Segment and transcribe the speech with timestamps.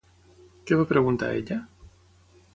[0.71, 1.61] Què va preguntar ella?